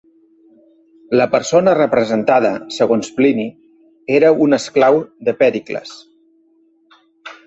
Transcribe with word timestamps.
La 1.19 1.25
persona 1.33 1.73
representada, 1.79 2.51
segons 2.77 3.11
Plini, 3.19 3.45
era 4.21 4.31
un 4.47 4.57
esclau 4.61 4.97
de 5.29 5.35
Pèricles. 5.43 5.93